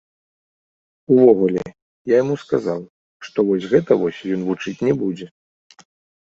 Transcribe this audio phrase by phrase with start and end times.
[1.15, 1.63] Увогуле,
[2.11, 2.79] я яму сказаў,
[3.27, 5.27] што вось гэта вось ён вучыць не будзе.